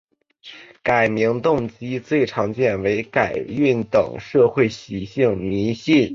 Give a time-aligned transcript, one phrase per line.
[0.81, 6.09] 改名动机最常见为改运等社会惯习迷信。